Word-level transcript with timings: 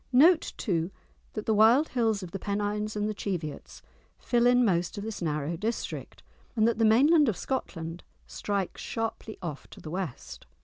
Note, 0.11 0.53
too, 0.57 0.89
that 1.33 1.45
the 1.45 1.53
wild 1.53 1.89
hills 1.89 2.23
of 2.23 2.31
the 2.31 2.39
Pennines 2.39 2.95
and 2.95 3.07
the 3.07 3.13
Cheviots 3.13 3.83
fill 4.17 4.47
in 4.47 4.65
most 4.65 4.97
of 4.97 5.03
this 5.03 5.21
narrow 5.21 5.55
district, 5.55 6.23
and 6.55 6.67
that 6.67 6.79
the 6.79 6.85
mainland 6.85 7.29
of 7.29 7.37
Scotland 7.37 8.03
strikes 8.25 8.81
sharply 8.81 9.37
off 9.43 9.67
to 9.69 9.79
the 9.79 9.91
west. 9.91 10.47